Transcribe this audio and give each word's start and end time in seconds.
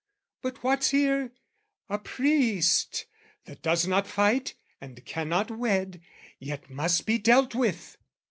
But 0.41 0.63
what's 0.63 0.89
here? 0.89 1.31
"A 1.87 1.99
priest, 1.99 3.05
that 3.45 3.61
does 3.61 3.85
not 3.85 4.07
fight, 4.07 4.55
and 4.81 5.05
cannot 5.05 5.51
wed, 5.51 6.01
"Yet 6.39 6.71
must 6.71 7.05
be 7.05 7.19
dealt 7.19 7.53
with! 7.53 7.97